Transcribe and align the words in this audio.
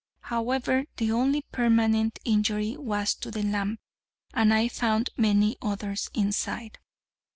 However, 0.21 0.85
the 0.97 1.11
only 1.11 1.43
permanent 1.51 2.17
injury 2.25 2.75
was 2.75 3.13
to 3.13 3.29
the 3.29 3.43
lamp: 3.43 3.79
and 4.33 4.51
I 4.51 4.67
found 4.67 5.11
many 5.15 5.57
others 5.61 6.09
inside. 6.15 6.79